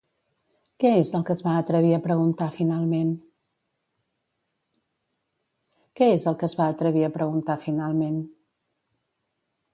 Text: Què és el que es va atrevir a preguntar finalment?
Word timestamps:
Què 0.83 0.91
és 1.01 1.09
el 1.17 1.25
que 1.25 1.33
es 1.33 1.43
va 1.47 1.51
atrevir 1.57 1.91
a 1.97 1.99
preguntar 2.05 2.47
finalment? 7.67 8.17